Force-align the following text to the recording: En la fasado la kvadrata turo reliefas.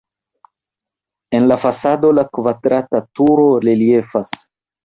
En 1.39 1.45
la 1.51 1.59
fasado 1.67 2.11
la 2.21 2.25
kvadrata 2.39 3.05
turo 3.21 3.47
reliefas. 3.67 4.35